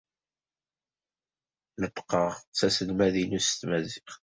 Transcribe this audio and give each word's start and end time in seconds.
Neṭṭqeɣ 1.81 2.29
s 2.57 2.59
aselmad-inu 2.67 3.39
s 3.41 3.49
tmaziɣt. 3.59 4.19